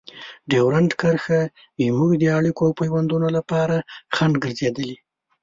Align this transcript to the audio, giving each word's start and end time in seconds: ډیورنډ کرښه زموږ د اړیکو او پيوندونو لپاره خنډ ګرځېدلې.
ډیورنډ 0.49 0.91
کرښه 1.01 1.41
زموږ 1.85 2.11
د 2.17 2.23
اړیکو 2.37 2.61
او 2.67 2.75
پيوندونو 2.79 3.27
لپاره 3.37 3.77
خنډ 4.15 4.33
ګرځېدلې. 4.43 4.97